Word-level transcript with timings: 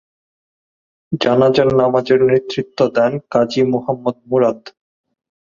জানাজার 1.21 1.69
নামাজের 1.79 2.19
নেতৃত্ব 2.29 2.79
দেন 2.95 3.13
কাজী 3.31 3.61
মুহাম্মদ 3.71 4.17
মুরাদ। 4.29 4.59